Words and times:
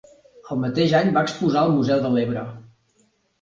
El 0.53 0.57
mateix 0.61 0.95
any 0.99 1.11
va 1.17 1.23
exposar 1.27 1.61
al 1.65 1.75
Museu 1.75 2.01
de 2.07 2.13
l'Ebre. 2.17 2.47